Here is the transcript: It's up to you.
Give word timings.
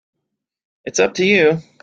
It's 0.83 0.99
up 0.99 1.13
to 1.15 1.25
you. 1.25 1.59